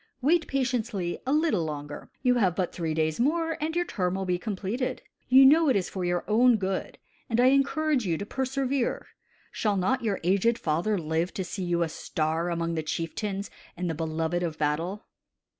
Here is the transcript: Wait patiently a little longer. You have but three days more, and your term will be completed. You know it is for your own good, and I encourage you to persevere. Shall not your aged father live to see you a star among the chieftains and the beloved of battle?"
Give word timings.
Wait 0.19 0.47
patiently 0.47 1.19
a 1.27 1.31
little 1.31 1.63
longer. 1.63 2.09
You 2.23 2.33
have 2.37 2.55
but 2.55 2.73
three 2.73 2.95
days 2.95 3.19
more, 3.19 3.55
and 3.61 3.75
your 3.75 3.85
term 3.85 4.15
will 4.15 4.25
be 4.25 4.39
completed. 4.39 5.03
You 5.29 5.45
know 5.45 5.69
it 5.69 5.75
is 5.75 5.89
for 5.89 6.03
your 6.03 6.23
own 6.27 6.57
good, 6.57 6.97
and 7.29 7.39
I 7.39 7.49
encourage 7.49 8.03
you 8.03 8.17
to 8.17 8.25
persevere. 8.25 9.05
Shall 9.51 9.77
not 9.77 10.03
your 10.03 10.19
aged 10.23 10.57
father 10.57 10.97
live 10.97 11.35
to 11.35 11.43
see 11.43 11.63
you 11.65 11.83
a 11.83 11.87
star 11.89 12.49
among 12.49 12.73
the 12.73 12.81
chieftains 12.81 13.51
and 13.77 13.87
the 13.87 13.93
beloved 13.93 14.41
of 14.41 14.57
battle?" 14.57 15.05